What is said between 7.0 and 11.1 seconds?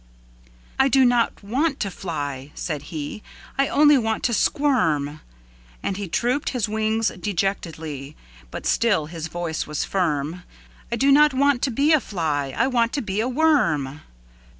dejectedly, But still his voice was firm:"I